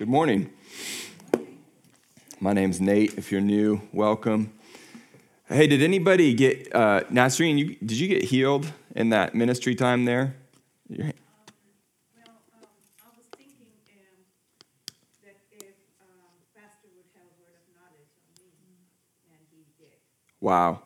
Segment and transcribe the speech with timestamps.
[0.00, 0.48] Good morning.
[2.40, 3.18] My name's Nate.
[3.18, 4.50] If you're new, welcome.
[5.46, 10.06] Hey, did anybody get, uh, Nasreen, you, did you get healed in that ministry time
[10.06, 10.36] there?
[10.88, 11.12] Your- Well,
[12.24, 12.68] um,
[13.04, 14.24] I was thinking, um,
[15.22, 18.78] that if, um, Pastor would have a word of knowledge on me,
[19.28, 19.98] and he did.
[20.40, 20.80] Wow.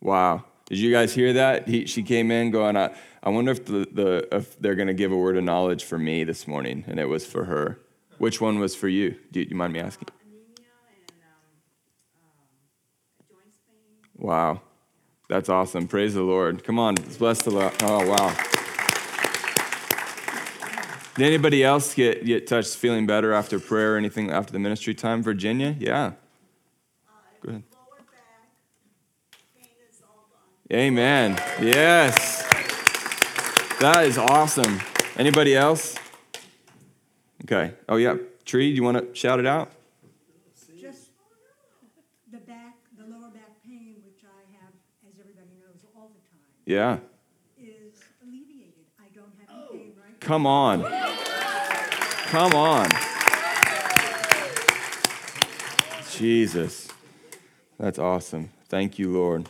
[0.00, 0.44] Wow.
[0.70, 1.68] Did you guys hear that?
[1.68, 4.94] He, she came in going, I, I wonder if, the, the, if they're going to
[4.94, 6.84] give a word of knowledge for me this morning.
[6.86, 7.80] And it was for her.
[8.18, 9.16] Which one was for you?
[9.32, 10.08] Do you, you mind me asking?
[10.20, 10.44] Anemia
[10.90, 11.10] and,
[12.20, 12.28] um,
[13.30, 14.26] um.
[14.26, 14.60] Wow.
[15.30, 15.88] That's awesome.
[15.88, 16.64] Praise the Lord.
[16.64, 16.96] Come on.
[16.96, 17.72] Let's bless the Lord.
[17.80, 18.36] Oh, wow.
[21.16, 24.92] Did anybody else get, get touched feeling better after prayer or anything after the ministry
[24.94, 25.22] time?
[25.22, 25.74] Virginia?
[25.78, 26.12] Yeah.
[27.40, 27.62] Go ahead.
[27.72, 28.50] Lower back,
[29.56, 30.76] pain is all gone.
[30.78, 31.40] Amen.
[31.62, 32.42] Yes.
[33.84, 34.80] That is awesome.
[35.18, 35.94] Anybody else?
[37.44, 37.74] Okay.
[37.86, 38.16] Oh, yeah.
[38.46, 39.72] Tree, do you want to shout it out?
[40.80, 41.08] Just
[42.32, 44.72] the back, the lower back pain, which I have,
[45.06, 46.96] as everybody knows, all the time, Yeah.
[47.62, 48.86] is alleviated.
[48.98, 50.80] I don't have any pain right Come on.
[52.30, 52.88] Come on.
[56.10, 56.88] Jesus.
[57.78, 58.48] That's awesome.
[58.70, 59.46] Thank you, Lord.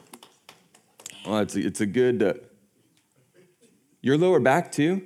[1.24, 2.20] Well, it's a, it's a good.
[2.20, 2.34] Uh,
[4.04, 5.02] your lower back, too?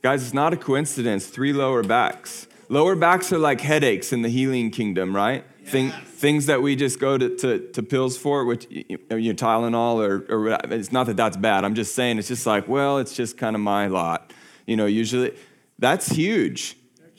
[0.00, 1.26] Guys, it's not a coincidence.
[1.26, 2.46] Three lower backs.
[2.70, 5.44] Lower backs are like headaches in the healing kingdom, right?
[5.66, 9.96] Thing, things that we just go to, to, to pills for, which you know, Tylenol
[9.96, 11.64] or, or it's not that that's bad.
[11.64, 14.32] I'm just saying it's just like, well, it's just kind of my lot.
[14.66, 15.36] You know, usually
[15.78, 16.76] that's huge.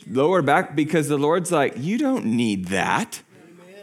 [0.08, 3.22] Lower back because the Lord's like, you don't need that.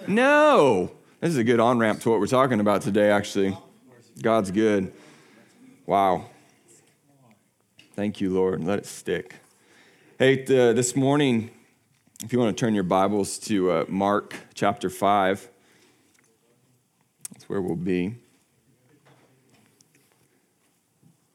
[0.08, 0.92] No.
[1.20, 3.56] This is a good on ramp to what we're talking about today, actually.
[4.20, 4.92] God's good.
[5.86, 6.26] Wow.
[7.94, 8.64] Thank you, Lord.
[8.64, 9.34] Let it stick.
[10.18, 11.50] Hey, th- this morning,
[12.24, 15.50] if you want to turn your Bibles to uh, Mark chapter 5,
[17.30, 18.14] that's where we'll be.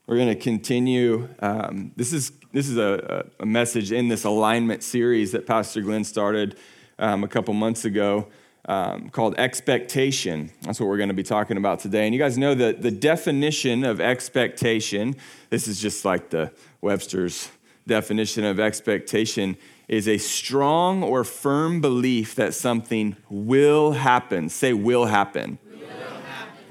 [0.08, 1.30] We're going to continue.
[1.42, 6.04] Um, this is, this is a, a message in this alignment series that Pastor Glenn
[6.04, 6.58] started
[6.98, 8.30] um, a couple months ago
[8.68, 10.52] um, called expectation.
[10.62, 12.06] That's what we're going to be talking about today.
[12.06, 15.16] And you guys know that the definition of expectation,
[15.50, 16.52] this is just like the
[16.82, 17.50] Webster's
[17.88, 19.58] definition of expectation,
[19.88, 24.50] is a strong or firm belief that something will happen.
[24.50, 25.60] Say, will happen.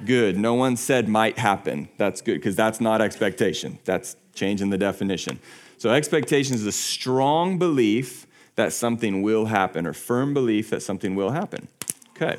[0.04, 0.38] Good.
[0.38, 1.88] No one said might happen.
[1.96, 3.78] That's good because that's not expectation.
[3.86, 5.40] That's changing the definition.
[5.78, 11.14] So, expectation is a strong belief that something will happen or firm belief that something
[11.14, 11.68] will happen.
[12.16, 12.38] Okay.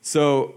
[0.00, 0.54] So,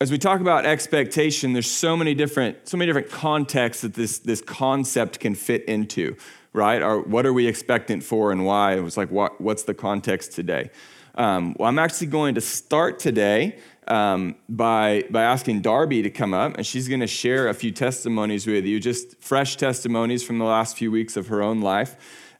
[0.00, 4.20] as we talk about expectation, there's so many different, so many different contexts that this,
[4.20, 6.16] this concept can fit into,
[6.54, 7.06] right?
[7.06, 8.76] What are we expectant for and why?
[8.76, 10.70] It was like, what, what's the context today?
[11.16, 16.32] Um, well, I'm actually going to start today um, by, by asking Darby to come
[16.32, 20.38] up, and she's going to share a few testimonies with you, just fresh testimonies from
[20.38, 21.96] the last few weeks of her own life.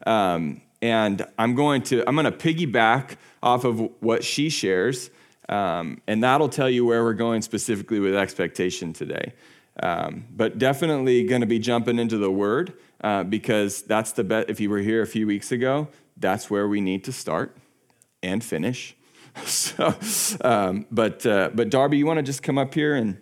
[0.07, 5.09] Um, and I'm going to I'm going to piggyback off of what she shares,
[5.47, 9.33] um, and that'll tell you where we're going specifically with expectation today.
[9.81, 14.49] Um, but definitely going to be jumping into the Word uh, because that's the bet.
[14.49, 15.87] If you were here a few weeks ago,
[16.17, 17.55] that's where we need to start
[18.21, 18.95] and finish.
[19.45, 19.95] so,
[20.41, 23.21] um, but uh, but Darby, you want to just come up here and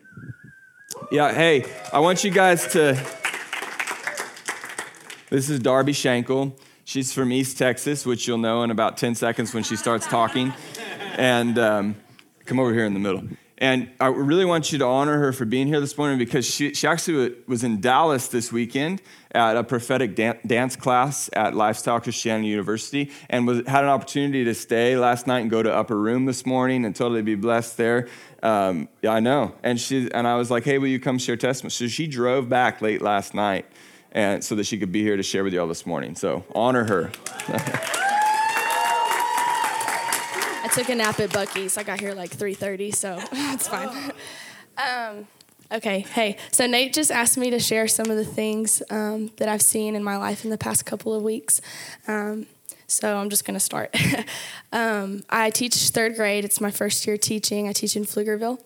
[1.12, 2.94] yeah, hey, I want you guys to.
[5.30, 6.58] This is Darby Schenkel.
[6.88, 10.54] She's from East Texas, which you'll know in about 10 seconds when she starts talking.
[11.18, 11.98] And um,
[12.46, 13.24] come over here in the middle.
[13.58, 16.74] And I really want you to honor her for being here this morning because she,
[16.74, 22.00] she actually was in Dallas this weekend at a prophetic dan- dance class at Lifestyle
[22.00, 26.00] Christianity University and was, had an opportunity to stay last night and go to Upper
[26.00, 28.08] Room this morning and totally be blessed there.
[28.42, 29.54] Um, yeah, I know.
[29.62, 31.72] And, she, and I was like, hey, will you come share testimony?
[31.72, 33.66] So she drove back late last night
[34.12, 36.16] and so that she could be here to share with you all this morning.
[36.16, 37.12] So honor her.
[40.64, 41.78] I took a nap at Buc-ee's.
[41.78, 44.14] I got here like 3:30, so it's fine.
[44.78, 45.26] Um,
[45.72, 46.38] okay, hey.
[46.52, 49.96] So Nate just asked me to share some of the things um, that I've seen
[49.96, 51.62] in my life in the past couple of weeks.
[52.08, 52.46] Um,
[52.86, 53.96] so I'm just gonna start.
[54.72, 56.46] Um, I teach third grade.
[56.46, 57.68] It's my first year teaching.
[57.68, 58.60] I teach in Pflugerville.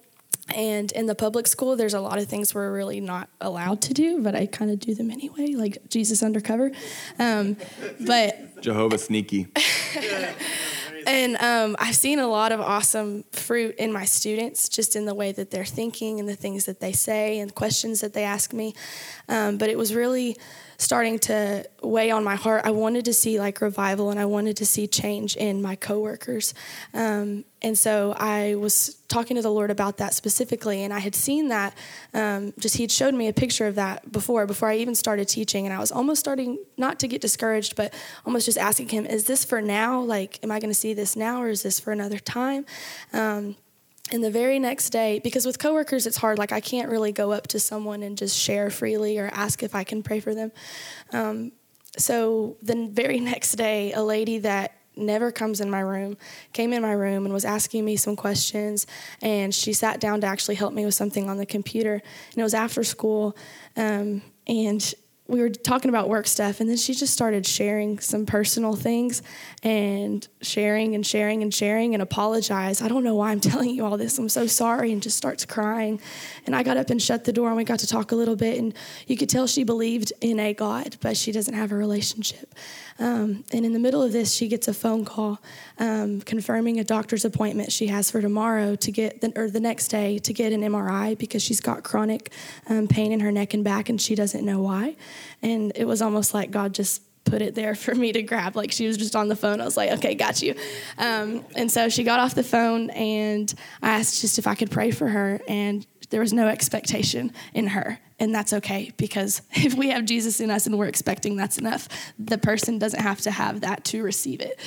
[0.56, 3.94] And in the public school, there's a lot of things we're really not allowed to
[3.94, 6.72] do, but I kind of do them anyway, like Jesus undercover.
[7.20, 7.58] Um,
[8.00, 9.48] but Jehovah Sneaky.
[11.08, 15.16] and um, I've seen a lot of awesome fruit in my students, just in the
[15.16, 18.54] way that they're thinking and the things that they say and questions that they ask
[18.54, 18.74] me.
[19.28, 20.38] Um, but it was really
[20.82, 22.66] starting to weigh on my heart.
[22.66, 26.56] I wanted to see like revival and I wanted to see change in my coworkers.
[26.94, 31.14] Um, and so I was talking to the Lord about that specifically, and I had
[31.14, 31.78] seen that.
[32.16, 35.68] Um, just He'd showed me a picture of that before, before I even started teaching,
[35.68, 37.94] and I was almost starting not to get discouraged, but
[38.26, 40.02] almost just asking Him, "Is this for now?
[40.02, 42.66] Like, am I going to see this now, or is this for another time?"
[43.14, 43.58] Um,
[44.12, 47.32] and the very next day, because with coworkers it's hard, like I can't really go
[47.32, 50.52] up to someone and just share freely or ask if I can pray for them.
[51.14, 51.52] Um,
[51.98, 56.18] so the very next day, a lady that never comes in my room
[56.52, 58.86] came in my room and was asking me some questions
[59.22, 62.44] and she sat down to actually help me with something on the computer and it
[62.44, 63.36] was after school
[63.78, 64.94] um, and
[65.32, 69.24] we were talking about work stuff and then she just started sharing some personal things
[69.64, 73.86] and sharing and sharing and sharing and apologize i don't know why i'm telling you
[73.86, 74.18] all this.
[74.18, 76.02] I'm so sorry and just starts crying.
[76.46, 78.36] And i got up and shut the door and we got to talk a little
[78.36, 78.74] bit and
[79.08, 82.54] you could tell she believed in a god but she doesn't have a relationship
[83.02, 85.42] um, and in the middle of this she gets a phone call
[85.80, 89.90] um, confirming a doctor's appointment she has for tomorrow to get the, or the next
[89.90, 92.32] day to get an mri because she's got chronic
[92.70, 94.96] um, pain in her neck and back and she doesn't know why
[95.42, 98.56] and it was almost like God just put it there for me to grab.
[98.56, 99.62] Like she was just on the phone.
[99.62, 100.56] I was like, okay, got you.
[100.98, 103.52] Um, and so she got off the phone, and
[103.82, 107.68] I asked just if I could pray for her, and there was no expectation in
[107.68, 108.00] her.
[108.22, 111.90] And that's okay because if we have Jesus in us and we're expecting that's enough,
[112.20, 114.60] the person doesn't have to have that to receive it.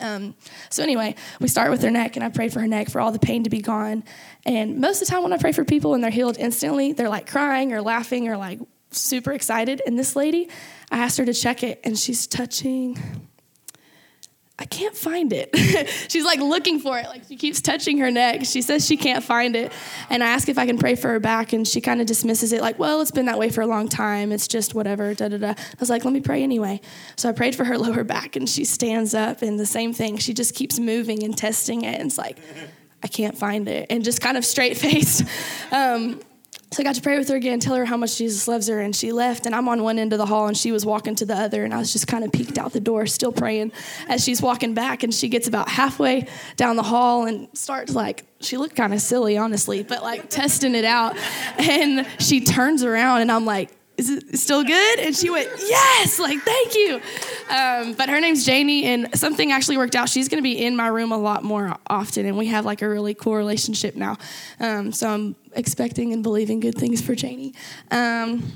[0.00, 0.34] Um,
[0.70, 3.12] so anyway, we start with her neck, and I pray for her neck for all
[3.12, 4.04] the pain to be gone.
[4.46, 7.08] And most of the time, when I pray for people and they're healed instantly, they're
[7.08, 8.60] like crying or laughing or like
[8.90, 9.82] super excited.
[9.86, 10.48] And this lady,
[10.90, 12.98] I asked her to check it, and she's touching.
[14.56, 15.50] I can't find it.
[16.08, 17.06] she's like looking for it.
[17.06, 18.44] Like she keeps touching her neck.
[18.44, 19.72] She says she can't find it.
[20.10, 22.52] And I ask if I can pray for her back, and she kind of dismisses
[22.52, 24.30] it, like, well, it's been that way for a long time.
[24.30, 25.50] It's just whatever, da da da.
[25.50, 26.80] I was like, let me pray anyway.
[27.16, 30.18] So I prayed for her lower back, and she stands up, and the same thing.
[30.18, 31.98] She just keeps moving and testing it.
[32.00, 32.38] And it's like,
[33.02, 33.86] I can't find it.
[33.90, 35.24] And just kind of straight faced.
[35.72, 36.20] Um,
[36.70, 38.80] so I got to pray with her again, tell her how much Jesus loves her,
[38.80, 39.46] and she left.
[39.46, 41.64] And I'm on one end of the hall, and she was walking to the other,
[41.64, 43.72] and I was just kind of peeked out the door, still praying
[44.08, 45.02] as she's walking back.
[45.02, 46.26] And she gets about halfway
[46.56, 50.74] down the hall and starts like she looked kind of silly, honestly, but like testing
[50.74, 51.16] it out.
[51.58, 54.98] And she turns around, and I'm like, is it still good?
[55.00, 57.00] And she went, yes, like, thank you.
[57.48, 60.08] Um, but her name's Janie, and something actually worked out.
[60.08, 62.82] She's going to be in my room a lot more often, and we have like
[62.82, 64.16] a really cool relationship now.
[64.58, 67.54] Um, so I'm expecting and believing good things for Janie.
[67.90, 68.52] Um,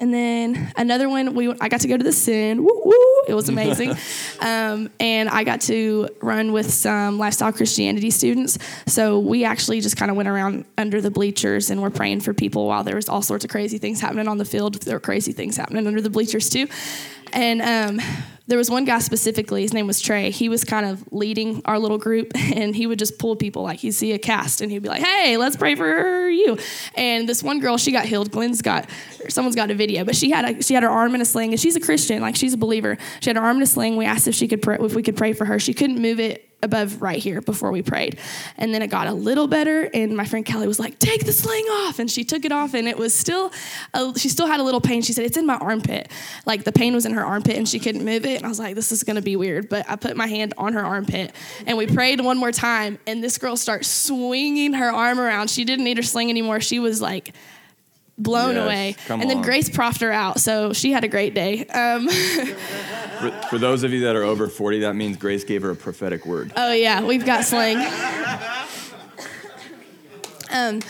[0.00, 2.60] and then another one, we I got to go to the Send.
[2.60, 3.90] Woo, woo, it was amazing.
[4.40, 8.58] um, and I got to run with some lifestyle Christianity students.
[8.86, 12.32] So we actually just kind of went around under the bleachers and we're praying for
[12.32, 14.74] people while there was all sorts of crazy things happening on the field.
[14.82, 16.68] There were crazy things happening under the bleachers too.
[17.32, 18.00] And um,
[18.48, 20.30] there was one guy specifically, his name was Trey.
[20.30, 23.80] He was kind of leading our little group, and he would just pull people like
[23.80, 26.58] he'd see a cast, and he'd be like, "Hey, let's pray for you."
[26.94, 28.30] And this one girl, she got healed.
[28.30, 28.88] Glenn's got,
[29.28, 31.52] someone's got a video, but she had a, she had her arm in a sling,
[31.52, 32.96] and she's a Christian, like she's a believer.
[33.20, 33.96] She had her arm in a sling.
[33.96, 35.58] We asked if she could pray, if we could pray for her.
[35.58, 38.18] She couldn't move it above right here before we prayed.
[38.56, 41.32] And then it got a little better, and my friend Kelly was like, "Take the
[41.32, 43.52] sling off," and she took it off, and it was still,
[43.94, 45.02] a, she still had a little pain.
[45.02, 46.10] She said, "It's in my armpit."
[46.46, 48.36] Like the pain was in her armpit, and she couldn't move it.
[48.36, 50.72] And I was like, "This is gonna be weird," but I put my hand on
[50.72, 51.32] her armpit,
[51.66, 55.50] and we prayed one more time, and this girl starts swinging her arm around.
[55.50, 56.60] She didn't need her sling anymore.
[56.60, 57.32] She was like
[58.18, 58.96] blown Yes, away.
[59.08, 59.42] and then.
[59.42, 61.64] Grace proffed her out, so she had a great day.
[61.66, 65.70] Um, For, for those of you that are over 40, that means Grace gave her
[65.70, 66.52] a prophetic word.
[66.56, 67.78] Oh yeah, we've got slang.
[70.50, 70.80] Um,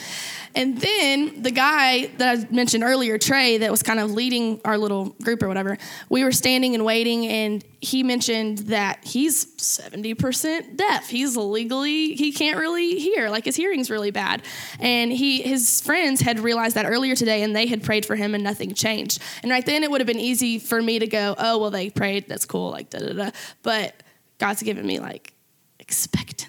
[0.58, 4.76] and then the guy that I mentioned earlier, Trey, that was kind of leading our
[4.76, 10.76] little group or whatever, we were standing and waiting, and he mentioned that he's 70%
[10.76, 11.08] deaf.
[11.08, 14.42] He's legally, he can't really hear, like his hearing's really bad.
[14.80, 18.34] And he, his friends had realized that earlier today, and they had prayed for him,
[18.34, 19.22] and nothing changed.
[19.44, 21.88] And right then, it would have been easy for me to go, oh, well, they
[21.88, 23.30] prayed, that's cool, like da da da.
[23.62, 23.94] But
[24.38, 25.34] God's given me like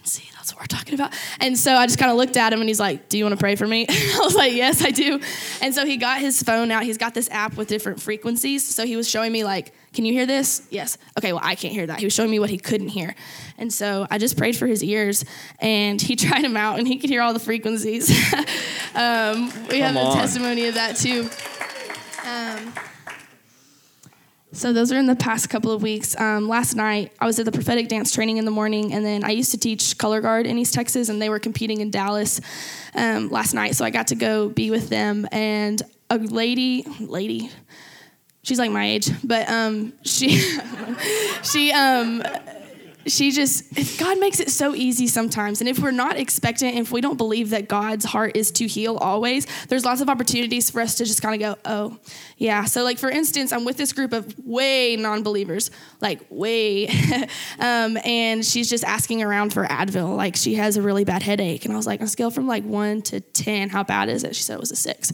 [0.09, 0.35] expectancy.
[0.35, 1.13] That's what we're talking about.
[1.39, 3.33] And so I just kind of looked at him and he's like, Do you want
[3.33, 3.85] to pray for me?
[3.89, 5.19] I was like, Yes, I do.
[5.61, 6.83] And so he got his phone out.
[6.83, 8.65] He's got this app with different frequencies.
[8.65, 10.67] So he was showing me, like, Can you hear this?
[10.69, 10.97] Yes.
[11.17, 11.99] Okay, well, I can't hear that.
[11.99, 13.15] He was showing me what he couldn't hear.
[13.57, 15.25] And so I just prayed for his ears
[15.59, 18.09] and he tried them out and he could hear all the frequencies.
[18.95, 21.29] um, we have Come a testimony of that too.
[22.25, 22.73] Um,
[24.51, 26.19] so those are in the past couple of weeks.
[26.19, 29.23] Um, last night, I was at the prophetic dance training in the morning, and then
[29.23, 32.41] I used to teach color guard in East Texas, and they were competing in Dallas
[32.95, 33.75] um, last night.
[33.75, 37.51] So I got to go be with them, and a lady, lady,
[38.41, 40.29] she's like my age, but um, she
[41.43, 42.23] she um
[43.09, 45.61] she just God makes it so easy sometimes.
[45.61, 48.97] And if we're not expectant, if we don't believe that God's heart is to heal
[48.97, 51.99] always, there's lots of opportunities for us to just kind of go, oh,
[52.37, 52.65] yeah.
[52.65, 56.87] So like for instance, I'm with this group of way non-believers, like way,
[57.59, 60.15] um, and she's just asking around for Advil.
[60.15, 62.47] Like she has a really bad headache, and I was like, on a scale from
[62.47, 64.35] like one to ten, how bad is it?
[64.35, 65.11] She said it was a six,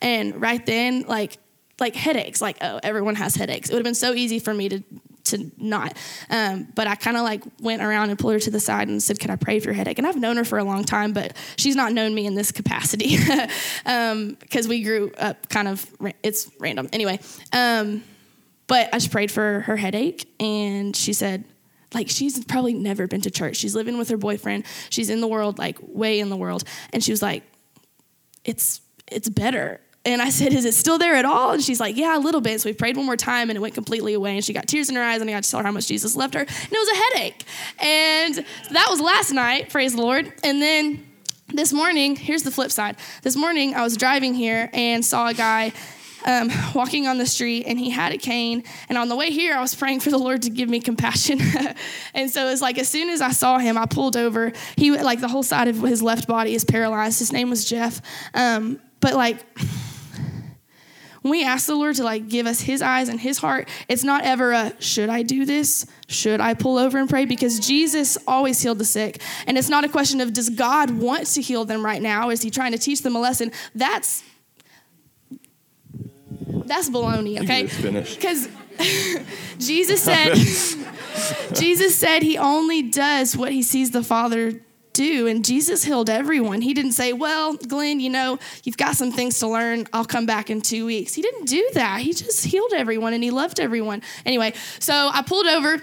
[0.00, 1.38] and right then, like
[1.80, 4.68] like headaches like oh everyone has headaches it would have been so easy for me
[4.68, 4.82] to
[5.30, 5.96] to not.
[6.30, 9.02] Um, but I kind of like went around and pulled her to the side and
[9.02, 11.12] said, "Can I pray for your headache?" And I've known her for a long time,
[11.12, 13.50] but she's not known me in this capacity because
[13.86, 15.86] um, we grew up kind of.
[16.22, 17.18] It's random anyway.
[17.52, 18.02] Um,
[18.66, 21.44] but I just prayed for her headache, and she said.
[21.94, 23.56] Like she's probably never been to church.
[23.56, 24.66] She's living with her boyfriend.
[24.90, 26.64] She's in the world, like way in the world.
[26.92, 27.44] And she was like,
[28.44, 31.52] "It's it's better." And I said, Is it still there at all?
[31.52, 32.60] And she's like, Yeah, a little bit.
[32.60, 34.34] So we prayed one more time and it went completely away.
[34.36, 35.86] And she got tears in her eyes and I got to tell her how much
[35.86, 36.40] Jesus loved her.
[36.40, 37.44] And it was a headache.
[37.78, 38.34] And
[38.70, 40.32] that was last night, praise the Lord.
[40.42, 41.06] And then
[41.48, 42.96] this morning, here's the flip side.
[43.22, 45.72] This morning, I was driving here and saw a guy
[46.24, 48.64] um, walking on the street and he had a cane.
[48.88, 51.40] And on the way here, I was praying for the Lord to give me compassion.
[52.14, 54.52] and so it's like as soon as I saw him, I pulled over.
[54.76, 57.18] He like the whole side of his left body is paralyzed.
[57.18, 58.00] His name was Jeff.
[58.34, 59.44] Um, but like
[61.22, 64.04] when we ask the Lord to like give us his eyes and his heart, it's
[64.04, 65.86] not ever a should I do this?
[66.06, 67.24] Should I pull over and pray?
[67.24, 69.20] Because Jesus always healed the sick.
[69.46, 72.30] And it's not a question of does God want to heal them right now?
[72.30, 73.52] Is he trying to teach them a lesson?
[73.74, 74.22] That's
[76.64, 77.64] that's baloney, okay?
[78.14, 78.48] Because
[79.58, 80.34] Jesus said
[81.54, 84.60] Jesus said he only does what he sees the Father
[84.92, 85.26] do.
[85.26, 86.60] And Jesus healed everyone.
[86.60, 89.86] He didn't say, Well, Glenn, you know, you've got some things to learn.
[89.92, 91.14] I'll come back in two weeks.
[91.14, 92.00] He didn't do that.
[92.00, 94.02] He just healed everyone and he loved everyone.
[94.26, 95.82] Anyway, so I pulled over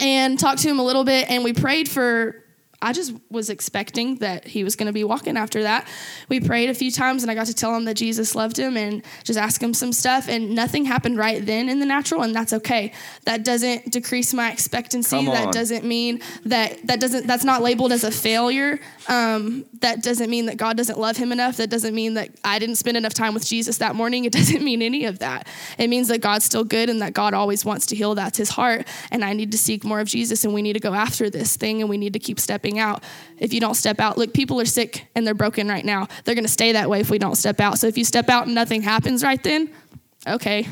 [0.00, 2.42] and talked to him a little bit and we prayed for
[2.86, 5.88] I just was expecting that he was going to be walking after that.
[6.28, 8.76] We prayed a few times and I got to tell him that Jesus loved him
[8.76, 10.28] and just ask him some stuff.
[10.28, 12.92] And nothing happened right then in the natural, and that's okay.
[13.24, 15.26] That doesn't decrease my expectancy.
[15.26, 18.78] That doesn't mean that that doesn't that's not labeled as a failure.
[19.08, 21.56] Um, that doesn't mean that God doesn't love him enough.
[21.56, 24.26] That doesn't mean that I didn't spend enough time with Jesus that morning.
[24.26, 25.48] It doesn't mean any of that.
[25.76, 28.14] It means that God's still good and that God always wants to heal.
[28.14, 28.86] That's his heart.
[29.10, 31.56] And I need to seek more of Jesus and we need to go after this
[31.56, 33.02] thing and we need to keep stepping out.
[33.38, 36.08] If you don't step out, look, people are sick and they're broken right now.
[36.24, 37.78] They're going to stay that way if we don't step out.
[37.78, 39.70] So if you step out and nothing happens right then,
[40.26, 40.66] okay.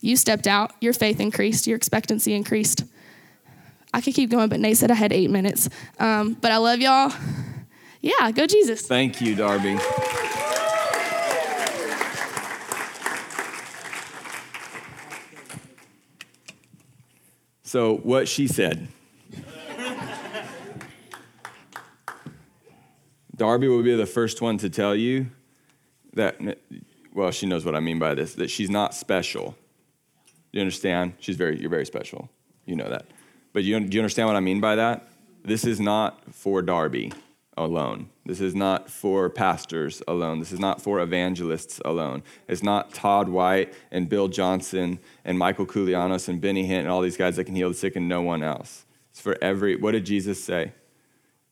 [0.00, 2.84] You stepped out, your faith increased, your expectancy increased.
[3.92, 5.68] I could keep going, but Nate said I had eight minutes.
[5.98, 7.12] Um, but I love y'all.
[8.00, 8.82] Yeah, go Jesus.
[8.82, 9.78] Thank you, Darby.
[17.62, 18.86] So, what she said.
[23.36, 25.26] Darby will be the first one to tell you
[26.14, 26.40] that,
[27.12, 29.56] well, she knows what I mean by this, that she's not special.
[30.52, 31.14] You understand?
[31.20, 32.30] She's very, you're very special.
[32.64, 33.06] You know that.
[33.52, 35.08] But you, do you understand what I mean by that?
[35.44, 37.12] This is not for Darby
[37.56, 38.08] alone.
[38.24, 40.40] This is not for pastors alone.
[40.40, 42.22] This is not for evangelists alone.
[42.48, 47.02] It's not Todd White and Bill Johnson and Michael Koulianos and Benny Hinn and all
[47.02, 48.84] these guys that can heal the sick and no one else.
[49.10, 50.72] It's for every, what did Jesus say?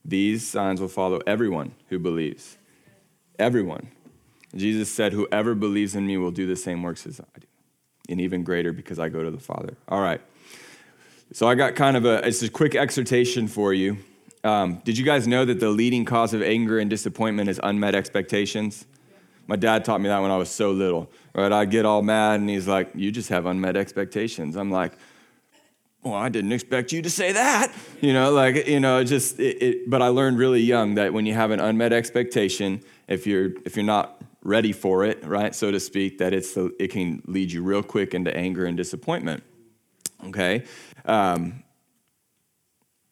[0.05, 2.59] These signs will follow everyone who believes.
[3.39, 3.89] Everyone.
[4.55, 7.47] Jesus said, Whoever believes in me will do the same works as I do,
[8.09, 9.77] and even greater because I go to the Father.
[9.89, 10.21] All right.
[11.33, 13.97] So I got kind of a, it's a quick exhortation for you.
[14.45, 17.95] Um, did you guys know that the leading cause of anger and disappointment is unmet
[17.95, 18.85] expectations?
[19.47, 21.11] My dad taught me that when I was so little.
[21.35, 21.51] Right?
[21.51, 24.93] I'd get all mad, and he's like, "You just have unmet expectations." I'm like,
[26.05, 29.41] "Well, I didn't expect you to say that." You know, like you know, just.
[29.41, 33.27] It, it, but I learned really young that when you have an unmet expectation, if
[33.27, 36.89] you're if you're not ready for it, right, so to speak, that it's the, it
[36.89, 39.43] can lead you real quick into anger and disappointment.
[40.27, 40.65] Okay,
[41.07, 41.64] um,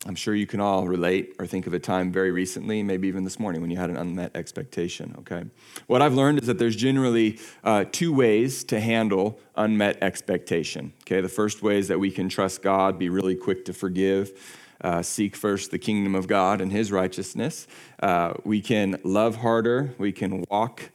[0.04, 3.22] I'm sure you can all relate or think of a time very recently, maybe even
[3.22, 5.44] this morning, when you had an unmet expectation, okay?
[5.86, 11.20] What I've learned is that there's generally uh, two ways to handle unmet expectation, okay?
[11.20, 14.32] The first way is that we can trust God, be really quick to forgive,
[14.80, 17.68] uh, seek first the kingdom of God and his righteousness.
[18.00, 20.90] Uh, we can love harder, we can walk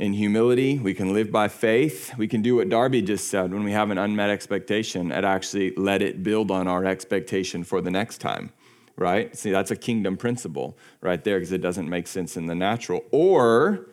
[0.00, 0.78] in humility.
[0.78, 2.16] We can live by faith.
[2.16, 5.74] We can do what Darby just said when we have an unmet expectation and actually
[5.76, 8.50] let it build on our expectation for the next time,
[8.96, 9.36] right?
[9.36, 13.04] See, that's a kingdom principle right there because it doesn't make sense in the natural.
[13.10, 13.88] Or,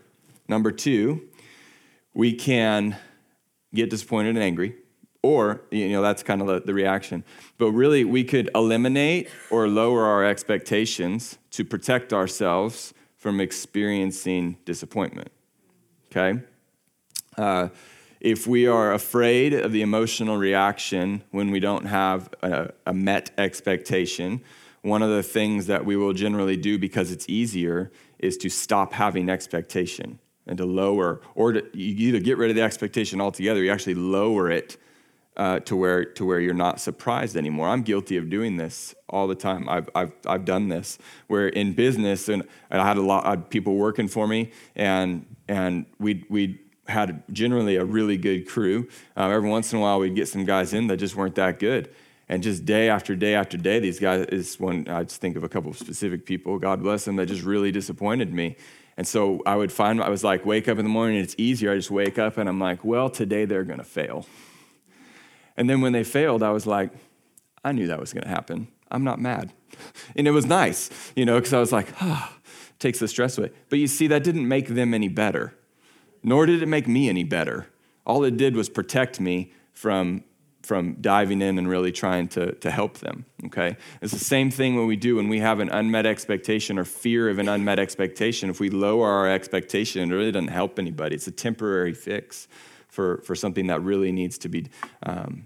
[0.48, 1.28] number two,
[2.14, 2.96] we can
[3.76, 4.76] get disappointed and angry,
[5.22, 7.26] or, you know, that's kind of the, the reaction.
[7.58, 15.32] But really, we could eliminate or lower our expectations to protect ourselves from experiencing disappointment.
[16.18, 16.40] Okay?
[17.38, 17.70] Uh,
[18.20, 23.30] if we are afraid of the emotional reaction when we don't have a, a, met
[23.38, 24.42] expectation,
[24.82, 28.94] one of the things that we will generally do because it's easier is to stop
[28.94, 33.62] having expectation and to lower, or to, you either get rid of the expectation altogether,
[33.62, 34.78] you actually lower it
[35.38, 37.70] uh, to where to where you're not surprised anymore.
[37.70, 39.70] I'm guilty of doing this all the time.
[39.70, 43.76] I've I've, I've done this where in business, and I had a lot of people
[43.76, 48.88] working for me, and and we we had generally a really good crew.
[49.16, 51.60] Uh, every once in a while, we'd get some guys in that just weren't that
[51.60, 51.90] good.
[52.30, 55.44] And just day after day after day, these guys is when I just think of
[55.44, 58.58] a couple of specific people, God bless them, that just really disappointed me.
[58.98, 61.72] And so I would find, I was like, wake up in the morning, it's easier.
[61.72, 64.26] I just wake up and I'm like, well, today they're to fail.
[65.58, 66.92] And then when they failed, I was like,
[67.64, 68.68] I knew that was going to happen.
[68.90, 69.52] I'm not mad.
[70.16, 72.40] And it was nice, you know, because I was like, ah, oh,
[72.80, 73.52] takes the stress away.
[73.70, 75.54] But you see, that didn't make them any better,
[76.24, 77.68] nor did it make me any better.
[78.06, 80.24] All it did was protect me from,
[80.62, 83.76] from diving in and really trying to, to help them, okay?
[84.02, 87.30] It's the same thing when we do when we have an unmet expectation or fear
[87.30, 88.50] of an unmet expectation.
[88.50, 91.16] If we lower our expectation, it really doesn't help anybody.
[91.16, 92.48] It's a temporary fix
[92.98, 94.66] for, for something that really needs to be
[95.04, 95.46] um,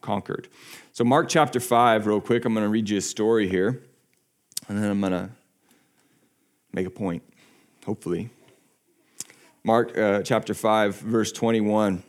[0.00, 0.48] conquered.
[0.92, 3.84] So, Mark chapter 5, real quick, I'm going to read you a story here,
[4.66, 5.30] and then I'm going to
[6.72, 7.22] make a point,
[7.86, 8.30] hopefully.
[9.62, 12.02] Mark uh, chapter 5, verse 21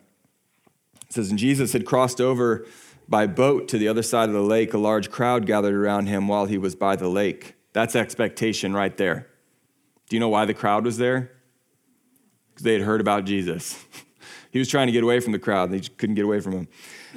[1.09, 2.65] says, And Jesus had crossed over
[3.07, 4.73] by boat to the other side of the lake.
[4.73, 7.53] A large crowd gathered around him while he was by the lake.
[7.71, 9.27] That's expectation right there.
[10.09, 11.33] Do you know why the crowd was there?
[12.49, 13.77] Because they had heard about Jesus.
[14.51, 16.53] he was trying to get away from the crowd, and they couldn't get away from
[16.53, 16.67] him.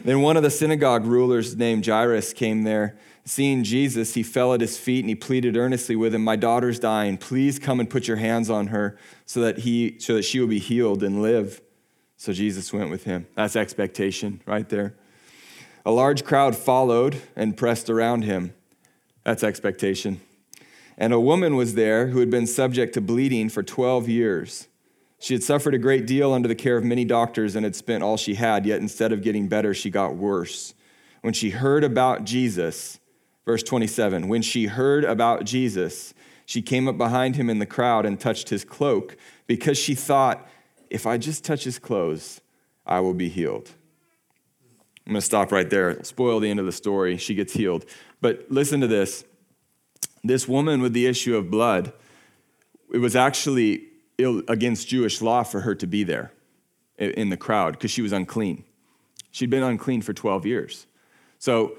[0.05, 2.97] Then one of the synagogue rulers named Jairus came there.
[3.25, 6.79] Seeing Jesus, he fell at his feet and he pleaded earnestly with him, "My daughter's
[6.79, 7.17] dying.
[7.17, 10.47] Please come and put your hands on her so that he so that she will
[10.47, 11.63] be healed and live."
[12.19, 13.27] So Jesus went with him.
[13.35, 14.95] That's expectation right there.
[15.87, 18.53] A large crowd followed and pressed around him.
[19.25, 20.21] That's expectation.
[20.99, 24.69] And a woman was there who had been subject to bleeding for 12 years.
[25.25, 28.03] She had suffered a great deal under the care of many doctors and had spent
[28.03, 30.75] all she had, yet instead of getting better, she got worse.
[31.23, 33.01] When she heard about Jesus,
[33.47, 36.13] verse 27, when she heard about Jesus,
[36.45, 40.47] she came up behind him in the crowd and touched his cloak because she thought,
[40.91, 42.43] if I just touch his clothes,
[42.85, 43.71] I will be healed.
[45.07, 47.17] I'm going to stop right there, spoil the end of the story.
[47.17, 47.87] She gets healed.
[48.21, 49.25] But listen to this
[50.23, 51.95] this woman with the issue of blood,
[52.93, 56.33] it was actually against Jewish law for her to be there
[56.99, 58.65] in the crowd because she was unclean.
[59.31, 60.87] She'd been unclean for 12 years.
[61.39, 61.77] So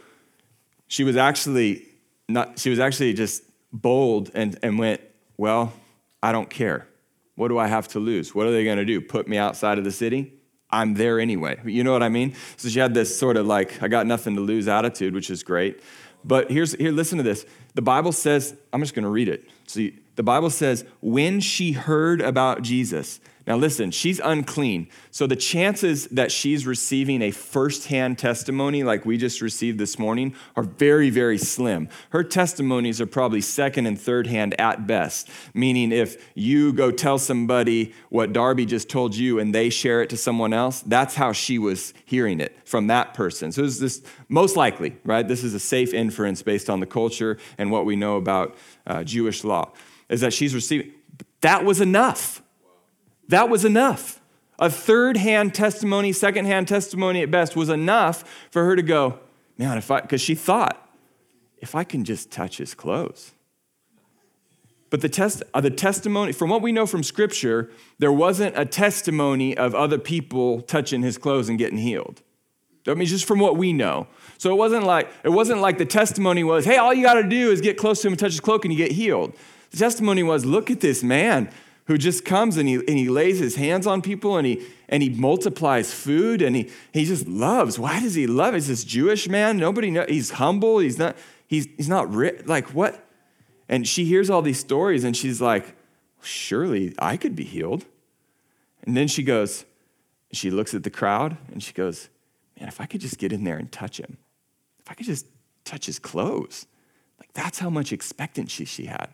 [0.87, 1.85] she was actually
[2.27, 5.01] not she was actually just bold and, and went,
[5.37, 5.73] Well,
[6.21, 6.87] I don't care.
[7.35, 8.33] What do I have to lose?
[8.33, 9.01] What are they to do?
[9.01, 10.33] Put me outside of the city?
[10.69, 11.59] I'm there anyway.
[11.65, 12.33] You know what I mean?
[12.57, 15.43] So she had this sort of like, I got nothing to lose attitude, which is
[15.43, 15.81] great.
[16.23, 17.45] But here's here, listen to this.
[17.75, 19.47] The Bible says, I'm just to read it.
[19.67, 24.87] See, the Bible says, when she heard about Jesus, now listen, she's unclean.
[25.11, 30.33] So the chances that she's receiving a firsthand testimony like we just received this morning
[30.55, 31.87] are very, very slim.
[32.09, 37.19] Her testimonies are probably second and third hand at best, meaning if you go tell
[37.19, 41.31] somebody what Darby just told you and they share it to someone else, that's how
[41.31, 43.51] she was hearing it from that person.
[43.51, 45.27] So this this most likely, right?
[45.27, 48.55] This is a safe inference based on the culture and what we know about
[48.87, 49.71] uh, Jewish law
[50.09, 50.93] is that she's receiving.
[51.41, 52.41] That was enough.
[53.27, 54.21] That was enough.
[54.57, 59.19] A third hand testimony, second hand testimony at best, was enough for her to go,
[59.57, 60.89] man, if I, because she thought,
[61.57, 63.33] if I can just touch his clothes.
[64.89, 68.65] But the, test, uh, the testimony, from what we know from Scripture, there wasn't a
[68.65, 72.21] testimony of other people touching his clothes and getting healed.
[72.87, 74.07] I mean, just from what we know.
[74.37, 77.23] So it wasn't like it wasn't like the testimony was, "Hey, all you got to
[77.23, 79.33] do is get close to him and touch his cloak, and you get healed."
[79.71, 81.49] The testimony was, look at this man
[81.85, 85.03] who just comes and he, and he lays his hands on people and he, and
[85.03, 87.77] he multiplies food and he, he just loves.
[87.77, 88.55] Why does he love?
[88.55, 89.57] Is this Jewish man?
[89.57, 90.09] Nobody knows.
[90.09, 90.79] He's humble.
[90.79, 91.15] He's not,
[91.47, 92.45] he's, he's not rich.
[92.45, 93.03] Like what?
[93.69, 95.75] And she hears all these stories and she's like,
[96.21, 97.85] surely I could be healed.
[98.83, 99.65] And then she goes,
[100.31, 102.09] she looks at the crowd and she goes,
[102.59, 104.17] man, if I could just get in there and touch him,
[104.79, 105.27] if I could just
[105.63, 106.65] touch his clothes,
[107.19, 109.09] like that's how much expectancy she had.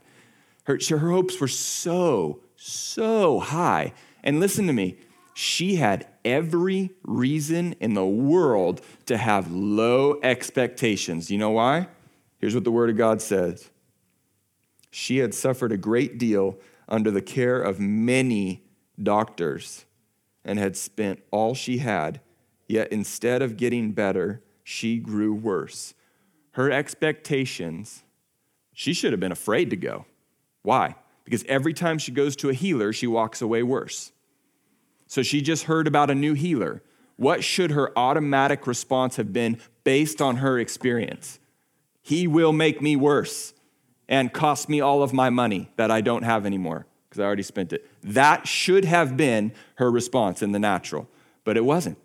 [0.80, 3.94] Her, her hopes were so, so high.
[4.24, 4.98] And listen to me
[5.34, 11.32] she had every reason in the world to have low expectations.
[11.32, 11.88] You know why?
[12.38, 13.70] Here's what the Word of God says
[14.92, 16.58] She had suffered a great deal
[16.88, 18.64] under the care of many
[19.02, 19.86] doctors
[20.44, 22.20] and had spent all she had,
[22.68, 25.94] yet instead of getting better, she grew worse.
[26.52, 28.04] Her expectations,
[28.74, 30.06] she should have been afraid to go.
[30.64, 30.96] Why?
[31.24, 34.12] Because every time she goes to a healer, she walks away worse.
[35.08, 36.82] So she just heard about a new healer.
[37.16, 41.40] What should her automatic response have been based on her experience?
[42.02, 43.54] He will make me worse
[44.08, 47.44] and cost me all of my money that I don't have anymore because I already
[47.44, 47.88] spent it.
[48.04, 51.10] That should have been her response in the natural,
[51.44, 51.98] but it wasn't.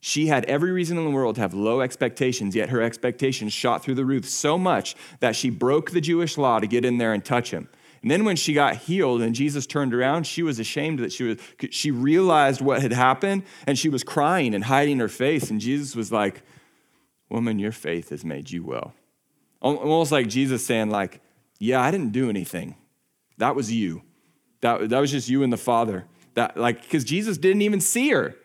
[0.00, 3.82] She had every reason in the world to have low expectations, yet her expectations shot
[3.82, 7.12] through the roof so much that she broke the Jewish law to get in there
[7.12, 7.68] and touch him.
[8.02, 11.24] And then when she got healed and Jesus turned around, she was ashamed that she
[11.24, 11.38] was
[11.70, 15.96] she realized what had happened and she was crying and hiding her face and Jesus
[15.96, 16.42] was like,
[17.28, 18.94] "Woman, your faith has made you well."
[19.60, 21.20] Almost like Jesus saying like,
[21.58, 22.76] "Yeah, I didn't do anything.
[23.38, 24.02] That was you.
[24.60, 28.10] That, that was just you and the Father." That like cuz Jesus didn't even see
[28.10, 28.36] her.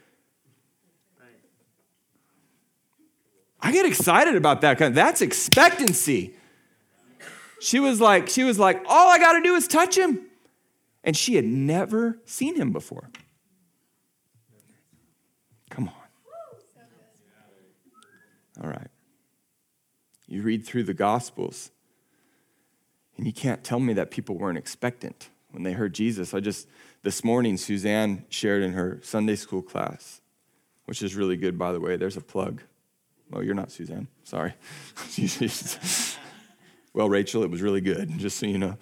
[3.74, 4.90] Get excited about that kind.
[4.90, 6.36] Of, that's expectancy.
[7.60, 10.22] She was like, she was like, all I got to do is touch him.
[11.04, 13.10] And she had never seen him before.
[15.70, 15.94] Come on.
[18.64, 18.88] All right.
[20.28, 21.72] You read through the Gospels,
[23.18, 26.34] and you can't tell me that people weren't expectant when they heard Jesus.
[26.34, 26.68] I just,
[27.02, 30.22] this morning, Suzanne shared in her Sunday school class,
[30.86, 31.98] which is really good, by the way.
[31.98, 32.62] There's a plug.
[33.34, 34.08] Oh, you're not Suzanne.
[34.24, 34.54] Sorry.
[36.94, 38.78] well, Rachel, it was really good, just so you know.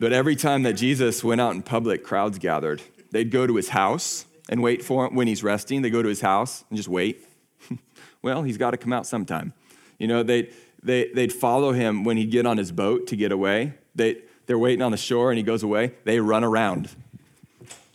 [0.00, 2.80] But every time that Jesus went out in public, crowds gathered.
[3.10, 5.82] They'd go to his house and wait for him when he's resting.
[5.82, 7.26] They go to his house and just wait.
[8.22, 9.52] well, he's got to come out sometime.
[9.98, 10.50] You know, they,
[10.82, 13.74] they, they'd follow him when he'd get on his boat to get away.
[13.94, 15.94] They, they're waiting on the shore and he goes away.
[16.04, 16.90] They run around,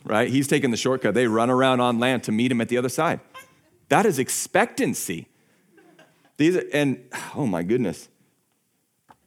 [0.04, 0.30] right?
[0.30, 1.14] He's taking the shortcut.
[1.14, 3.20] They run around on land to meet him at the other side.
[3.88, 5.26] That is expectancy.
[6.40, 7.04] These, and
[7.36, 8.08] oh my goodness,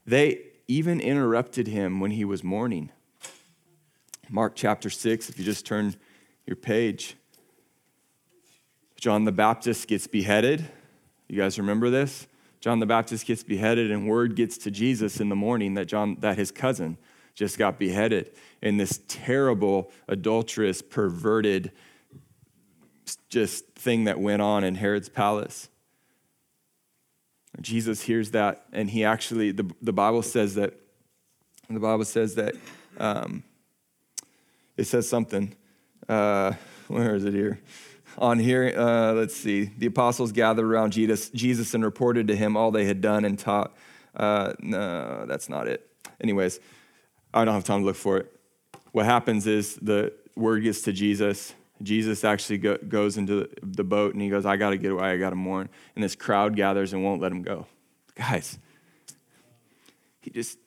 [0.04, 2.90] they even interrupted him when he was mourning.
[4.32, 5.96] Mark chapter 6, if you just turn
[6.48, 7.16] your page,
[8.96, 10.66] John the Baptist gets beheaded.
[11.28, 12.26] You guys remember this?
[12.62, 16.18] John the Baptist gets beheaded, and word gets to Jesus in the morning that John,
[16.22, 16.98] that his cousin
[17.36, 21.74] just got beheaded in this terrible, adulterous, perverted,
[23.30, 25.70] just thing that went on in Herod's palace.
[27.62, 30.74] Jesus hears that, and he actually, the, the Bible says that,
[31.70, 32.56] the Bible says that,
[32.98, 33.44] um,
[34.76, 35.56] it says something.
[36.10, 36.54] Uh,
[36.88, 37.60] where is it here?
[38.18, 39.72] On here, uh, let's see.
[39.78, 43.40] The apostles gathered around Jesus, Jesus and reported to him all they had done and
[43.40, 43.76] taught.
[44.16, 45.90] Uh, no, that's not it.
[46.22, 46.60] Anyways,
[47.34, 48.32] I don't have time to look for it.
[48.92, 51.54] What happens is the word gets to Jesus,
[51.84, 55.12] Jesus actually go, goes into the boat and he goes, I got to get away,
[55.12, 55.70] I got to mourn.
[55.96, 57.68] And this crowd gathers and won't let him go.
[58.16, 58.58] Guys,
[60.22, 60.58] he just,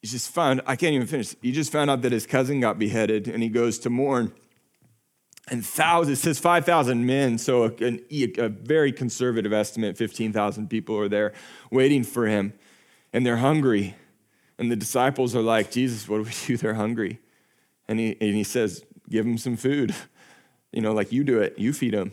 [0.00, 1.34] he just found, I can't even finish.
[1.42, 4.32] He just found out that his cousin got beheaded and he goes to mourn.
[5.48, 11.08] And thousands, it says 5,000 men, so a, a very conservative estimate, 15,000 people are
[11.08, 11.32] there
[11.70, 12.54] waiting for him.
[13.12, 13.96] And they're hungry.
[14.56, 16.56] And the disciples are like, Jesus, what do we do?
[16.56, 17.18] They're hungry.
[17.88, 19.94] And he, and he says, Give them some food.
[20.72, 22.12] You know, like you do it, you feed them,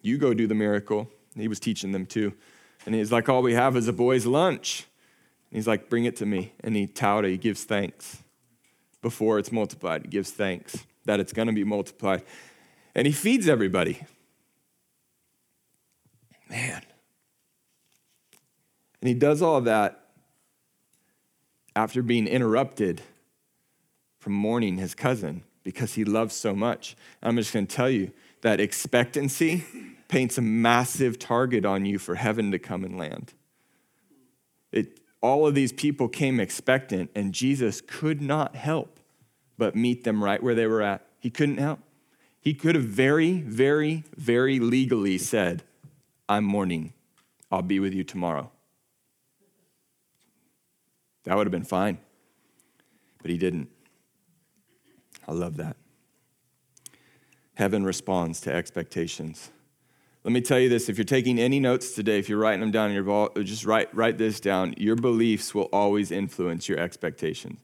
[0.00, 1.08] you go do the miracle.
[1.36, 2.34] He was teaching them too.
[2.84, 4.86] And he's like, All we have is a boy's lunch.
[5.50, 6.52] And he's like, Bring it to me.
[6.60, 8.22] And he touted, he gives thanks.
[9.00, 12.22] Before it's multiplied, he gives thanks that it's going to be multiplied.
[12.94, 14.04] And he feeds everybody.
[16.48, 16.82] Man.
[19.00, 20.10] And he does all that
[21.74, 23.02] after being interrupted
[24.20, 26.96] from mourning his cousin because he loves so much.
[27.22, 29.64] I'm just going to tell you that expectancy
[30.08, 33.34] paints a massive target on you for heaven to come and land.
[34.70, 38.98] It, all of these people came expectant, and Jesus could not help
[39.58, 41.06] but meet them right where they were at.
[41.20, 41.78] He couldn't help.
[42.40, 45.62] He could have very, very, very legally said,
[46.28, 46.92] I'm mourning.
[47.50, 48.50] I'll be with you tomorrow.
[51.24, 51.98] That would have been fine.
[53.20, 53.68] But he didn't.
[55.32, 55.78] I love that.
[57.54, 59.50] Heaven responds to expectations.
[60.24, 62.70] Let me tell you this if you're taking any notes today, if you're writing them
[62.70, 64.74] down in your vault, just write, write this down.
[64.76, 67.60] Your beliefs will always influence your expectations.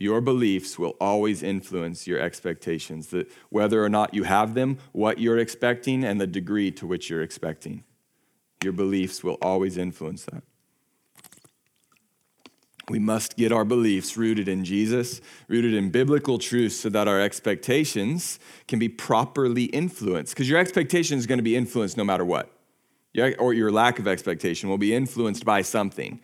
[0.00, 5.18] your beliefs will always influence your expectations, that whether or not you have them, what
[5.18, 7.84] you're expecting, and the degree to which you're expecting.
[8.64, 10.42] Your beliefs will always influence that.
[12.90, 17.20] We must get our beliefs rooted in Jesus, rooted in biblical truth, so that our
[17.20, 20.34] expectations can be properly influenced.
[20.34, 22.50] Because your expectation is going to be influenced no matter what,
[23.38, 26.20] or your lack of expectation will be influenced by something.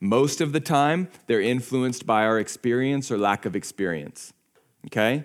[0.00, 4.32] Most of the time, they're influenced by our experience or lack of experience.
[4.86, 5.24] Okay?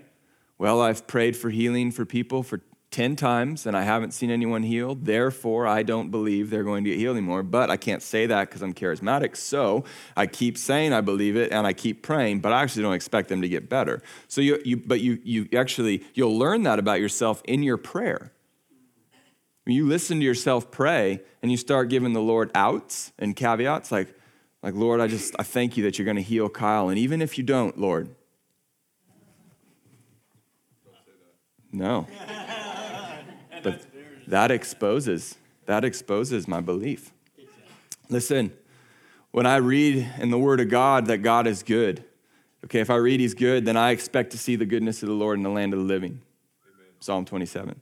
[0.60, 2.62] Well, I've prayed for healing for people for
[2.94, 5.06] 10 times and I haven't seen anyone healed.
[5.06, 7.42] Therefore, I don't believe they're going to get healed anymore.
[7.42, 9.36] But I can't say that because I'm charismatic.
[9.36, 9.84] So
[10.16, 13.30] I keep saying I believe it and I keep praying, but I actually don't expect
[13.30, 14.04] them to get better.
[14.28, 18.32] So you, you but you, you actually, you'll learn that about yourself in your prayer.
[19.66, 23.92] When you listen to yourself pray and you start giving the Lord outs and caveats,
[23.92, 24.14] like,
[24.62, 26.90] like Lord, I just, I thank you that you're going to heal Kyle.
[26.90, 28.10] And even if you don't, Lord,
[31.72, 32.06] no
[34.28, 37.12] that exposes that exposes my belief.
[38.10, 38.52] Listen
[39.34, 42.04] when i read in the word of god that god is good
[42.64, 45.14] okay if i read he's good then i expect to see the goodness of the
[45.14, 46.22] lord in the land of the living.
[46.64, 46.88] Amen.
[47.00, 47.82] psalm 27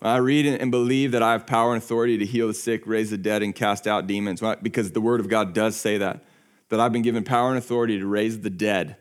[0.00, 2.82] when i read and believe that i have power and authority to heal the sick
[2.84, 6.24] raise the dead and cast out demons because the word of god does say that
[6.68, 8.96] that i've been given power and authority to raise the dead.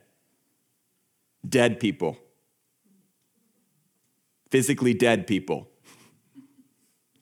[1.47, 2.17] Dead people.
[4.49, 5.67] Physically dead people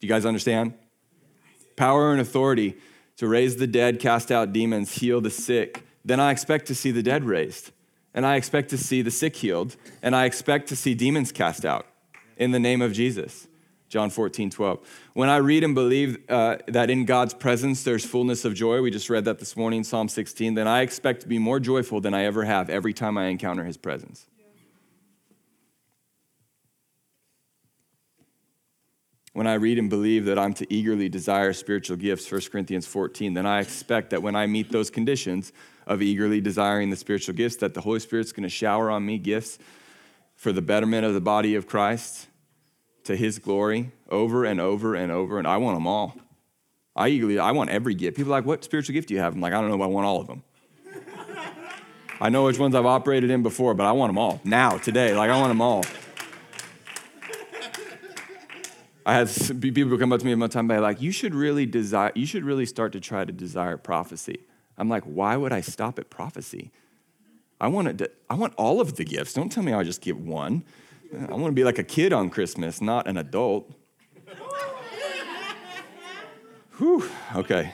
[0.04, 0.74] you guys understand?
[1.76, 2.76] Power and authority
[3.16, 5.84] to raise the dead, cast out demons, heal the sick.
[6.04, 7.70] Then I expect to see the dead raised.
[8.12, 9.76] And I expect to see the sick healed.
[10.02, 11.86] And I expect to see demons cast out
[12.36, 13.48] in the name of Jesus.
[13.88, 14.78] John 14, 12.
[15.12, 18.90] When I read and believe uh, that in God's presence there's fullness of joy, we
[18.90, 22.12] just read that this morning, Psalm 16, then I expect to be more joyful than
[22.12, 24.26] I ever have every time I encounter his presence.
[29.34, 33.34] When I read and believe that I'm to eagerly desire spiritual gifts, 1 Corinthians 14,
[33.34, 35.52] then I expect that when I meet those conditions
[35.88, 39.18] of eagerly desiring the spiritual gifts, that the Holy Spirit's going to shower on me
[39.18, 39.58] gifts
[40.36, 42.28] for the betterment of the body of Christ
[43.02, 45.38] to his glory over and over and over.
[45.38, 46.16] And I want them all.
[46.94, 48.16] I eagerly, I want every gift.
[48.16, 49.34] People are like, what spiritual gift do you have?
[49.34, 50.44] I'm like, I don't know, but I want all of them.
[52.20, 55.12] I know which ones I've operated in before, but I want them all now, today.
[55.12, 55.82] Like, I want them all.
[59.06, 59.28] I had
[59.60, 62.44] people come up to me one time, they're like, you should really desire, you should
[62.44, 64.40] really start to try to desire prophecy.
[64.76, 66.72] I'm like, why would I stop at prophecy?
[67.60, 69.32] I want, to, I want all of the gifts.
[69.34, 70.64] Don't tell me I'll just get one.
[71.16, 73.72] I want to be like a kid on Christmas, not an adult.
[76.78, 77.72] Whew, okay.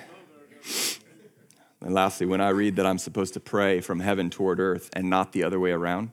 [1.80, 5.08] And lastly, when I read that I'm supposed to pray from heaven toward earth and
[5.08, 6.10] not the other way around,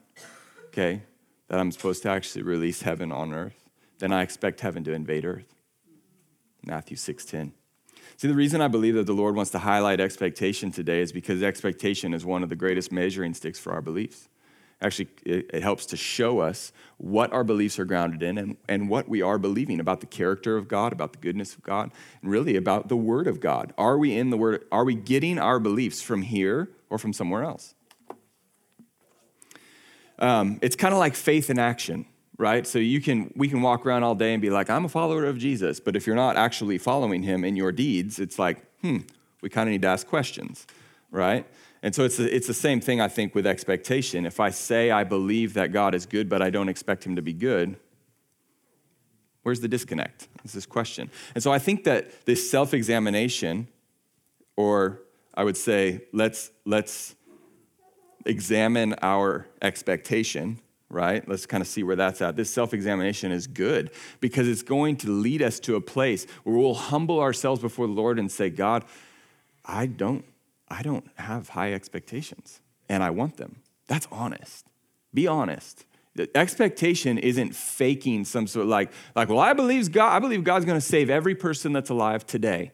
[0.67, 1.01] okay,
[1.49, 3.66] that I'm supposed to actually release heaven on earth
[3.99, 5.55] then I expect heaven to invade earth.
[6.65, 7.53] Matthew 6:10.
[8.17, 11.43] See, the reason I believe that the Lord wants to highlight expectation today is because
[11.43, 14.27] expectation is one of the greatest measuring sticks for our beliefs.
[14.79, 19.09] Actually, it, helps to show us what our beliefs are grounded in and, and what
[19.09, 22.55] we are believing about the character of God, about the goodness of God, and really
[22.55, 23.73] about the Word of God.
[23.75, 24.65] Are we in the Word?
[24.71, 27.73] Are we getting our beliefs from here or from somewhere else?
[30.19, 32.05] Um, it's kind of like faith in action
[32.37, 32.67] right?
[32.67, 35.25] So you can we can walk around all day and be like, I'm a follower
[35.25, 38.99] of Jesus, but if you're not actually following him in your deeds, it's like, hmm,
[39.41, 40.67] we kind of need to ask questions,
[41.11, 41.45] right?
[41.83, 44.25] And so it's, it's the same thing, I think, with expectation.
[44.25, 47.21] If I say I believe that God is good, but I don't expect him to
[47.21, 47.77] be good,
[49.43, 50.27] where's the disconnect?
[50.43, 51.09] It's this question.
[51.35, 53.67] And so I think that this self examination,
[54.55, 55.01] or
[55.35, 57.15] I would say, let's, let's
[58.25, 61.27] examine our expectation right?
[61.27, 62.35] Let's kind of see where that's at.
[62.35, 66.57] This self examination is good because it's going to lead us to a place where
[66.57, 68.85] we'll humble ourselves before the Lord and say, God,
[69.65, 70.25] I don't,
[70.69, 73.57] I don't have high expectations and I want them.
[73.87, 74.65] That's honest.
[75.13, 75.85] Be honest.
[76.15, 80.43] The expectation isn't faking some sort of like, like, well, I believe God, I believe
[80.43, 82.71] God's gonna save every person that's alive today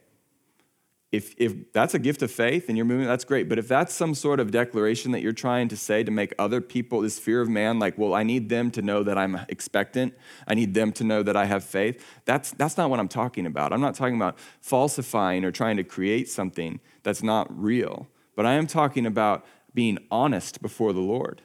[1.14, 3.48] if, if that's a gift of faith and you're moving, that's great.
[3.48, 6.60] But if that's some sort of declaration that you're trying to say to make other
[6.60, 10.16] people, this fear of man, like, well, I need them to know that I'm expectant,
[10.48, 13.46] I need them to know that I have faith, that's, that's not what I'm talking
[13.46, 13.72] about.
[13.72, 18.08] I'm not talking about falsifying or trying to create something that's not real.
[18.36, 19.46] But I am talking about
[19.76, 21.44] being honest before the Lord,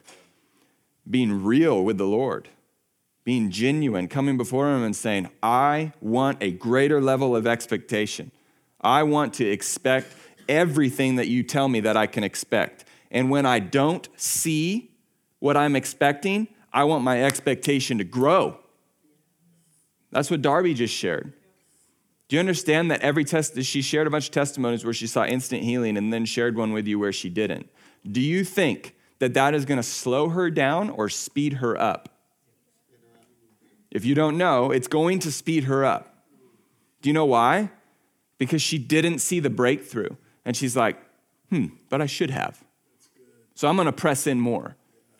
[1.08, 2.48] being real with the Lord,
[3.22, 8.30] being genuine, coming before Him and saying, I want a greater level of expectation.
[8.80, 10.14] I want to expect
[10.48, 12.84] everything that you tell me that I can expect.
[13.10, 14.90] And when I don't see
[15.38, 18.58] what I'm expecting, I want my expectation to grow.
[20.10, 21.32] That's what Darby just shared.
[22.28, 25.24] Do you understand that every test she shared a bunch of testimonies where she saw
[25.24, 27.68] instant healing and then shared one with you where she didn't?
[28.10, 32.10] Do you think that that is going to slow her down or speed her up?
[33.90, 36.14] If you don't know, it's going to speed her up.
[37.00, 37.70] Do you know why?
[38.38, 40.10] Because she didn't see the breakthrough.
[40.44, 40.96] And she's like,
[41.50, 42.62] hmm, but I should have.
[43.54, 44.76] So I'm going to press in more.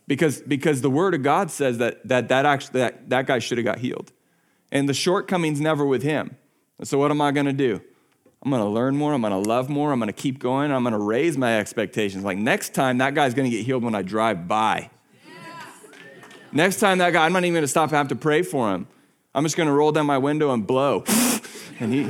[0.07, 3.59] Because, because the word of God says that that, that, actually, that, that guy should
[3.59, 4.12] have got healed.
[4.70, 6.37] And the shortcomings never with him.
[6.85, 7.83] So what am I going to do?
[8.42, 9.12] I'm going to learn more.
[9.12, 9.92] I'm going to love more.
[9.92, 10.70] I'm going to keep going.
[10.70, 12.24] I'm going to raise my expectations.
[12.24, 14.90] Like next time, that guy's going to get healed when I drive by.
[16.52, 18.72] Next time, that guy, I'm not even going to stop and have to pray for
[18.72, 18.87] him.
[19.35, 21.04] I'm just going to roll down my window and blow.
[21.81, 22.09] and he.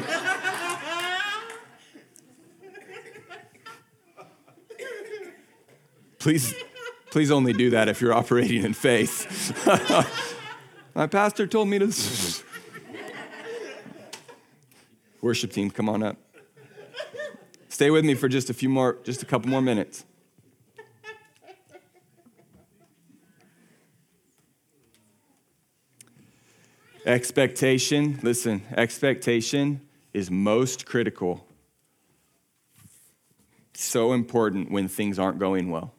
[6.18, 6.54] Please,
[7.10, 9.52] please only do that if you're operating in faith.
[10.94, 11.92] my pastor told me to.
[15.20, 16.16] Worship team, come on up.
[17.68, 20.04] Stay with me for just a few more, just a couple more minutes.
[27.06, 29.80] Expectation, listen, expectation
[30.12, 31.46] is most critical.
[33.72, 35.94] So important when things aren't going well.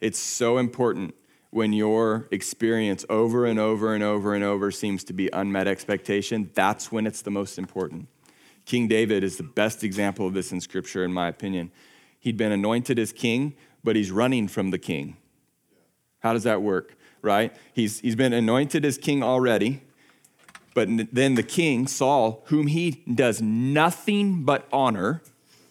[0.00, 1.14] It's so important
[1.50, 6.50] when your experience over and over and over and over seems to be unmet expectation.
[6.54, 8.08] That's when it's the most important.
[8.64, 11.70] King David is the best example of this in Scripture, in my opinion.
[12.18, 13.54] He'd been anointed as king,
[13.84, 15.16] but he's running from the king.
[16.18, 16.96] How does that work?
[17.26, 17.54] right?
[17.74, 19.82] He's, he's been anointed as king already.
[20.74, 25.22] But then the king, Saul, whom he does nothing but honor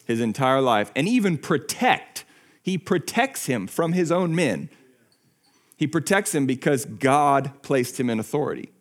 [0.05, 2.24] his entire life and even protect,
[2.65, 4.69] he protects him from his own men.
[5.77, 8.71] He protects him because God placed him in authority.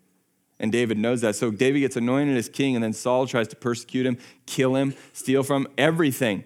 [0.58, 1.36] And David knows that.
[1.36, 4.16] So David gets anointed as king, and then Saul tries to persecute him,
[4.46, 6.44] kill him, steal from everything.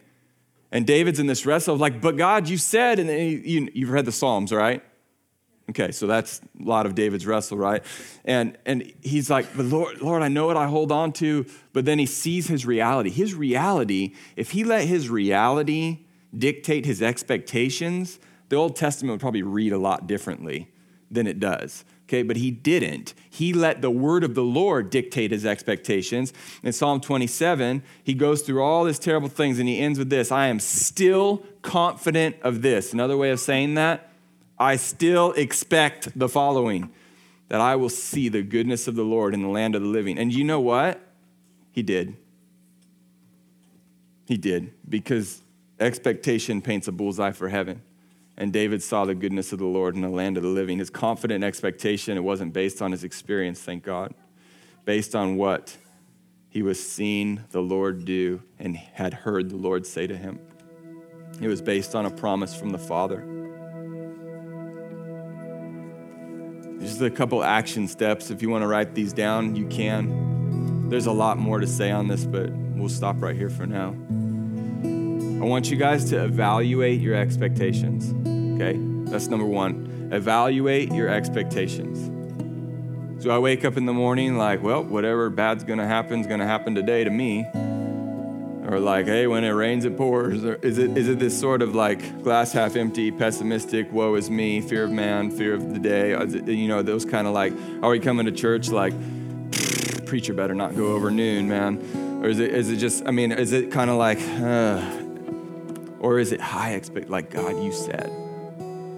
[0.72, 4.05] And David's in this wrestle of like, but God, you said, and you, you've read
[4.05, 4.83] the Psalms, right?
[5.70, 7.85] Okay, so that's a lot of David's wrestle, right?
[8.24, 11.85] And and he's like, but Lord, Lord, I know what I hold on to, but
[11.85, 13.11] then he sees his reality.
[13.11, 19.43] His reality, if he let his reality dictate his expectations, the Old Testament would probably
[19.43, 20.69] read a lot differently
[21.11, 21.85] than it does.
[22.09, 23.12] Okay, but he didn't.
[23.29, 26.33] He let the word of the Lord dictate his expectations.
[26.62, 30.33] In Psalm 27, he goes through all these terrible things and he ends with this
[30.33, 32.95] I am still confident of this.
[32.95, 34.11] Another way of saying that,
[34.59, 36.91] I still expect the following
[37.49, 40.19] that I will see the goodness of the Lord in the land of the living.
[40.19, 41.01] And you know what?
[41.73, 42.17] He did.
[44.27, 45.43] He did, because
[45.81, 47.83] expectation paints a bullseye for heaven.
[48.37, 50.79] And David saw the goodness of the Lord in the land of the living.
[50.79, 54.14] His confident expectation, it wasn't based on his experience, thank God,
[54.85, 55.77] based on what
[56.49, 60.38] he was seeing the Lord do and had heard the Lord say to him.
[61.41, 63.27] It was based on a promise from the Father.
[66.81, 68.31] Just a couple action steps.
[68.31, 70.88] If you want to write these down, you can.
[70.88, 73.97] There's a lot more to say on this, but we'll stop right here for now.
[75.40, 78.12] I want you guys to evaluate your expectations.
[78.61, 78.77] Okay?
[79.09, 80.11] That's number one.
[80.12, 82.11] Evaluate your expectations.
[83.22, 86.46] So I wake up in the morning like, well, whatever bad's gonna happen is gonna
[86.46, 87.46] happen today to me
[88.68, 90.44] or like, hey, when it rains, it pours?
[90.44, 94.61] Is it, is it this sort of like glass half empty, pessimistic, woe is me,
[94.61, 96.12] fear of man, fear of the day?
[96.12, 98.92] It, you know, those kind of like, are we coming to church like,
[100.05, 102.20] preacher better not go over noon, man?
[102.22, 105.08] Or is it, is it just, I mean, is it kind of like, uh,
[106.01, 108.11] or is it high expect, like, God, you said?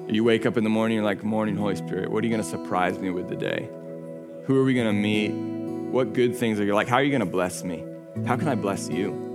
[0.08, 2.48] You wake up in the morning, you're like, morning, Holy Spirit, what are you to
[2.48, 3.68] surprise me with today?
[4.46, 5.30] Who are we to meet?
[5.30, 6.88] What good things are you like?
[6.88, 7.84] How are you to bless me?
[8.26, 9.30] How can I bless you?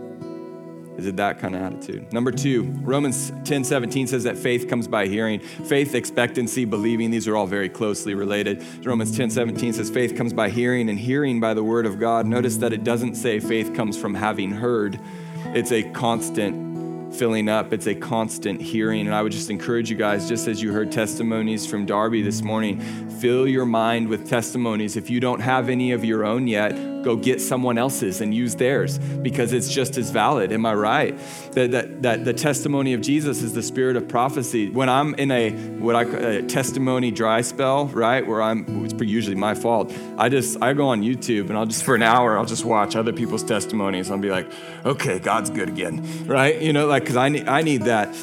[0.98, 2.12] Is it that kind of attitude?
[2.14, 5.40] Number two, Romans 10 17 says that faith comes by hearing.
[5.40, 8.64] Faith, expectancy, believing, these are all very closely related.
[8.86, 12.26] Romans 10 17 says faith comes by hearing and hearing by the word of God.
[12.26, 15.00] Notice that it doesn't say faith comes from having heard,
[15.48, 16.75] it's a constant
[17.12, 19.06] filling up, it's a constant hearing.
[19.06, 22.42] And I would just encourage you guys, just as you heard testimonies from Darby this
[22.42, 22.80] morning,
[23.20, 24.98] fill your mind with testimonies.
[24.98, 28.56] If you don't have any of your own yet, go get someone else's and use
[28.56, 30.52] theirs because it's just as valid.
[30.52, 31.18] Am I right?
[31.52, 34.72] That, that, that the testimony of Jesus is the spirit of prophecy.
[34.72, 39.36] When I'm in a what I a testimony dry spell, right, where I'm it's usually
[39.36, 39.94] my fault.
[40.18, 42.96] I just I go on YouTube and I'll just for an hour I'll just watch
[42.96, 44.10] other people's testimonies.
[44.10, 44.52] I'll be like,
[44.84, 46.60] okay, God's good again, right?
[46.60, 48.14] You know, like because I need I need that.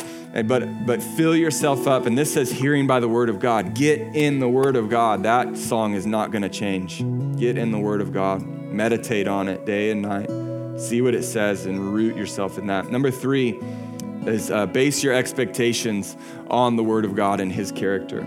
[0.46, 2.06] But, but fill yourself up.
[2.06, 3.74] And this says hearing by the word of God.
[3.74, 5.24] Get in the word of God.
[5.24, 7.04] That song is not going to change.
[7.38, 8.61] Get in the word of God.
[8.72, 10.80] Meditate on it day and night.
[10.80, 12.90] See what it says and root yourself in that.
[12.90, 13.60] Number three
[14.26, 16.16] is uh, base your expectations
[16.48, 18.22] on the word of God and his character,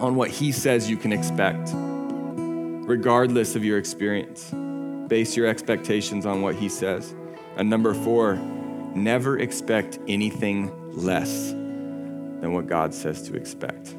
[0.00, 4.50] on what he says you can expect, regardless of your experience.
[5.08, 7.14] Base your expectations on what he says.
[7.56, 8.36] And number four,
[8.94, 13.94] never expect anything less than what God says to expect.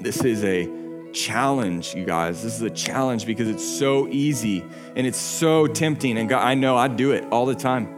[0.00, 0.85] This is a
[1.16, 2.42] challenge, you guys.
[2.42, 4.64] This is a challenge because it's so easy
[4.94, 6.18] and it's so tempting.
[6.18, 7.92] And God, I know I do it all the time.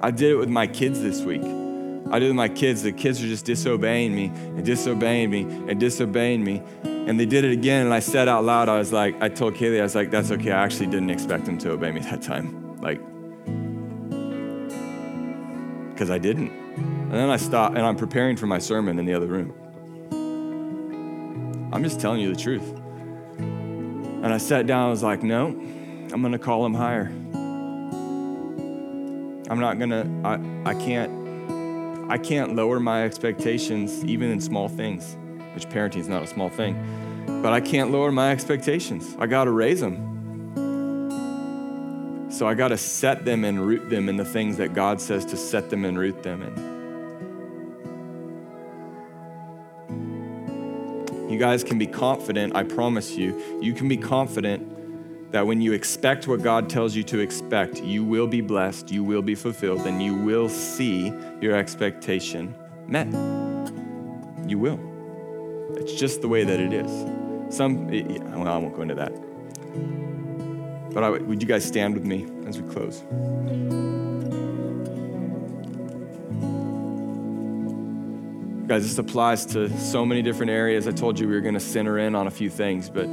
[0.00, 1.42] I did it with my kids this week.
[1.42, 2.82] I did it with my kids.
[2.82, 6.62] The kids are just disobeying me and disobeying me and disobeying me.
[6.84, 7.86] And they did it again.
[7.86, 10.30] And I said out loud, I was like, I told Kaylee, I was like, that's
[10.30, 10.52] okay.
[10.52, 12.76] I actually didn't expect them to obey me that time.
[12.80, 13.00] Like,
[15.92, 16.50] because I didn't.
[16.50, 19.54] And then I stopped and I'm preparing for my sermon in the other room.
[21.74, 22.72] I'm just telling you the truth.
[23.36, 27.06] And I sat down, I was like, no, I'm gonna call him higher.
[29.50, 31.10] I'm not gonna, I, I can't,
[32.08, 35.16] I can't lower my expectations even in small things,
[35.52, 36.78] which parenting is not a small thing,
[37.42, 39.16] but I can't lower my expectations.
[39.18, 40.12] I gotta raise them.
[42.30, 45.36] So I gotta set them and root them in the things that God says to
[45.36, 46.73] set them and root them in.
[51.34, 55.72] You guys can be confident, I promise you, you can be confident that when you
[55.72, 59.80] expect what God tells you to expect, you will be blessed, you will be fulfilled,
[59.80, 62.54] and you will see your expectation
[62.86, 63.08] met.
[64.48, 64.78] You will.
[65.76, 66.88] It's just the way that it is.
[67.52, 69.12] Some, well, I won't go into that.
[70.94, 73.02] But I, would you guys stand with me as we close?
[78.66, 80.88] Guys, this applies to so many different areas.
[80.88, 83.06] I told you we were going to center in on a few things, but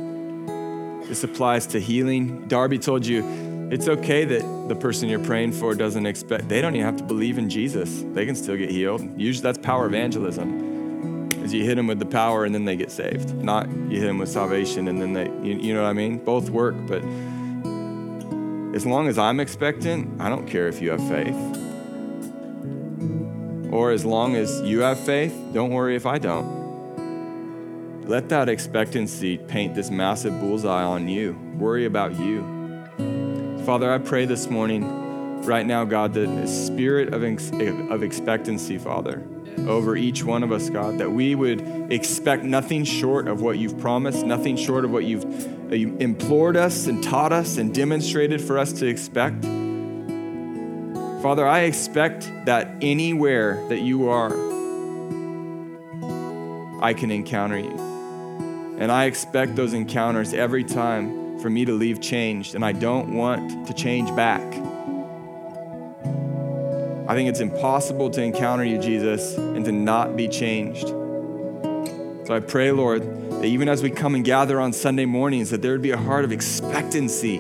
[1.10, 2.48] this applies to healing.
[2.48, 6.74] Darby told you it's okay that the person you're praying for doesn't expect, they don't
[6.76, 8.02] even have to believe in Jesus.
[8.14, 9.02] They can still get healed.
[9.20, 11.28] Usually that's power evangelism.
[11.44, 13.36] Is you hit them with the power and then they get saved.
[13.36, 16.24] Not you hit them with salvation and then they, you, you know what I mean?
[16.24, 17.04] Both work, but
[18.74, 21.61] as long as I'm expectant, I don't care if you have faith.
[23.72, 26.62] Or as long as you have faith, don't worry if I don't.
[28.08, 31.40] Let that expectancy paint this massive bullseye on you.
[31.58, 32.42] Worry about you.
[33.66, 38.78] Father, I pray this morning, right now, God, that the spirit of, ex- of expectancy,
[38.78, 39.24] Father,
[39.68, 41.62] over each one of us, God, that we would
[41.92, 45.24] expect nothing short of what you've promised, nothing short of what you've
[45.72, 49.46] uh, implored us and taught us and demonstrated for us to expect.
[51.22, 54.32] Father, I expect that anywhere that you are,
[56.82, 57.78] I can encounter you.
[58.80, 63.14] And I expect those encounters every time for me to leave changed, and I don't
[63.14, 64.42] want to change back.
[67.08, 70.88] I think it's impossible to encounter you, Jesus, and to not be changed.
[70.88, 75.62] So I pray, Lord, that even as we come and gather on Sunday mornings, that
[75.62, 77.40] there would be a heart of expectancy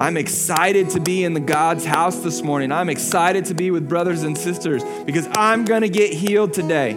[0.00, 2.72] I'm excited to be in the God's house this morning.
[2.72, 6.92] I'm excited to be with brothers and sisters because I'm going to get healed today.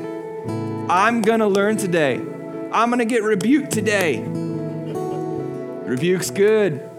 [0.88, 2.16] I'm going to learn today.
[2.72, 4.24] I'm going to get rebuked today.
[5.86, 6.90] Rebuke's good.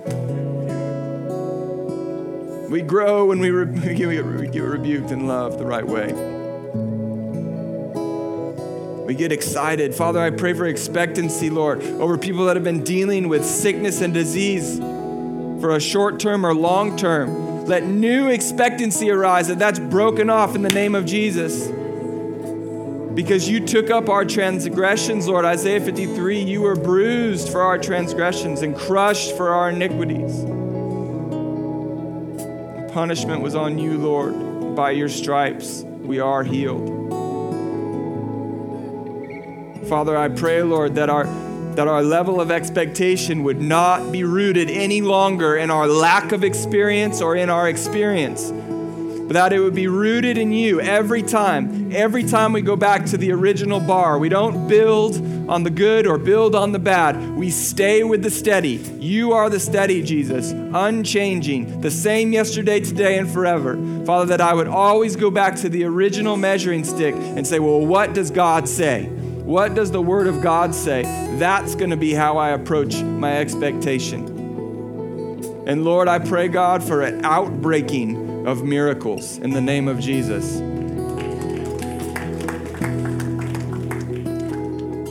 [2.70, 6.12] We grow when we, re- we get rebuked in love the right way.
[9.06, 9.94] We get excited.
[9.94, 14.12] Father, I pray for expectancy, Lord, over people that have been dealing with sickness and
[14.12, 14.78] disease
[15.60, 17.66] for a short term or long term.
[17.66, 21.68] Let new expectancy arise that that's broken off in the name of Jesus.
[23.14, 25.44] Because you took up our transgressions, Lord.
[25.44, 30.44] Isaiah 53 you were bruised for our transgressions and crushed for our iniquities.
[32.74, 34.74] The punishment was on you, Lord.
[34.74, 36.90] By your stripes, we are healed.
[39.88, 41.26] Father, I pray, Lord, that our
[41.76, 46.44] that our level of expectation would not be rooted any longer in our lack of
[46.44, 51.92] experience or in our experience, but that it would be rooted in you every time.
[51.92, 55.16] Every time we go back to the original bar, we don't build
[55.48, 57.36] on the good or build on the bad.
[57.36, 58.76] We stay with the steady.
[58.98, 63.76] You are the steady, Jesus, unchanging, the same yesterday, today, and forever.
[64.04, 67.84] Father, that I would always go back to the original measuring stick and say, well,
[67.84, 69.10] what does God say?
[69.44, 71.02] What does the Word of God say?
[71.38, 74.24] That's going to be how I approach my expectation.
[75.66, 80.56] And Lord, I pray, God, for an outbreaking of miracles in the name of Jesus.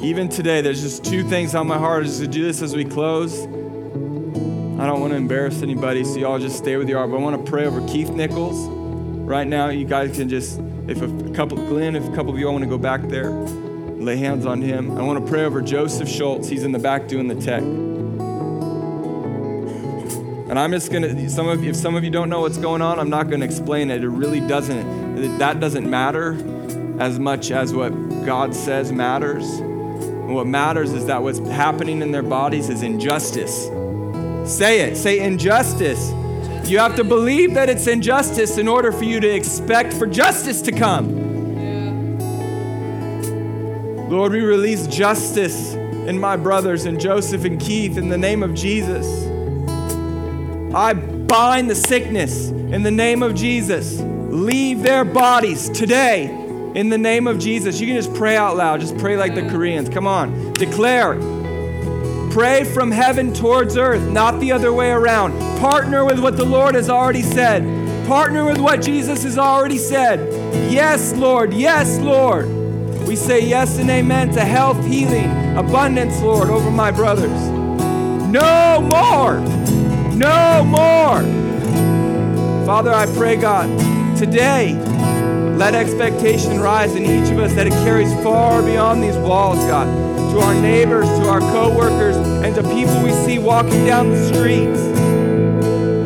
[0.04, 2.86] Even today, there's just two things on my heart is to do this as we
[2.86, 3.44] close.
[3.44, 7.12] I don't want to embarrass anybody, so y'all just stay with your heart.
[7.12, 8.68] But I want to pray over Keith Nichols.
[8.68, 12.48] Right now, you guys can just, if a couple, Glenn, if a couple of you
[12.48, 13.30] all want to go back there
[14.04, 14.98] lay hands on him.
[14.98, 16.48] I want to pray over Joseph Schultz.
[16.50, 17.64] He's in the back doing the tech.
[20.50, 23.00] And I'm just gonna, some of, if some of you don't know what's going on,
[23.00, 24.04] I'm not gonna explain it.
[24.04, 26.34] It really doesn't, that doesn't matter
[27.00, 27.90] as much as what
[28.26, 29.46] God says matters.
[29.46, 33.66] And what matters is that what's happening in their bodies is injustice.
[34.46, 36.12] Say it, say injustice.
[36.70, 40.62] You have to believe that it's injustice in order for you to expect for justice
[40.62, 41.23] to come.
[44.10, 48.54] Lord, we release justice in my brothers and Joseph and Keith in the name of
[48.54, 49.08] Jesus.
[50.76, 54.00] I bind the sickness in the name of Jesus.
[54.02, 56.26] Leave their bodies today
[56.76, 57.80] in the name of Jesus.
[57.80, 58.82] You can just pray out loud.
[58.82, 59.90] Just pray like the Koreans.
[59.90, 60.54] Come on.
[60.54, 61.20] Declare.
[62.32, 65.38] Pray from heaven towards earth, not the other way around.
[65.60, 67.64] Partner with what the Lord has already said.
[68.08, 70.20] Partner with what Jesus has already said.
[70.72, 71.54] Yes, Lord.
[71.54, 72.63] Yes, Lord.
[73.14, 77.30] We say yes and amen to health, healing, abundance, Lord, over my brothers.
[78.32, 79.40] No more.
[80.16, 81.22] No more.
[82.66, 83.70] Father, I pray, God,
[84.18, 84.74] today,
[85.58, 89.86] let expectation rise in each of us that it carries far beyond these walls, God,
[90.34, 94.93] to our neighbors, to our coworkers, and to people we see walking down the streets.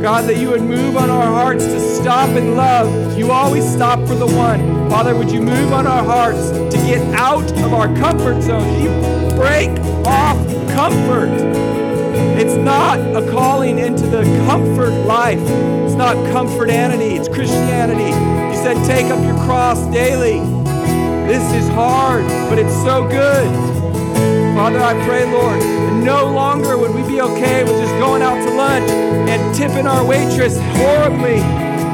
[0.02, 3.18] God, that you would move on our hearts to stop and love.
[3.18, 4.90] You always stop for the one.
[4.90, 8.82] Father, would you move on our hearts to get out of our comfort zone?
[8.82, 8.90] You
[9.36, 9.70] break
[10.06, 10.38] off
[10.70, 11.32] comfort.
[12.40, 15.40] It's not a calling into the comfort life.
[15.40, 18.12] It's not comfortanity, it's Christianity.
[18.56, 20.40] You said, take up your cross daily.
[21.28, 23.77] This is hard, but it's so good.
[24.68, 25.62] Father, I pray, Lord,
[26.04, 30.06] no longer would we be okay with just going out to lunch and tipping our
[30.06, 31.40] waitress horribly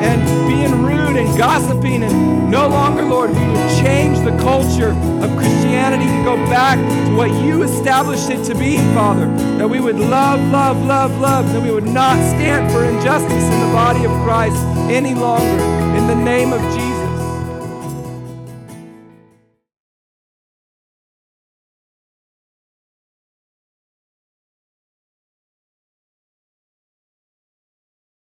[0.01, 2.01] and being rude and gossiping.
[2.01, 7.15] And no longer, Lord, we would change the culture of Christianity and go back to
[7.15, 9.27] what you established it to be, Father.
[9.59, 11.53] That we would love, love, love, love.
[11.53, 14.57] That we would not stand for injustice in the body of Christ
[14.89, 15.63] any longer.
[15.95, 16.82] In the name of Jesus.